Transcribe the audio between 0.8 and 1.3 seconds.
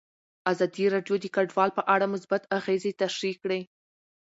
راډیو د